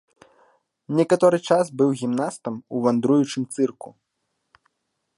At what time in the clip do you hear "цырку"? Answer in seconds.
3.55-3.89